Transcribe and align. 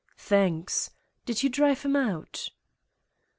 "Thanks. 0.17 0.89
Did 1.27 1.43
you 1.43 1.49
drive 1.51 1.83
him 1.83 1.95
out?" 1.95 2.49